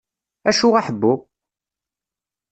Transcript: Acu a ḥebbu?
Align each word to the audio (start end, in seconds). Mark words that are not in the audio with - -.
Acu 0.49 0.67
a 0.79 0.81
ḥebbu? 0.87 1.13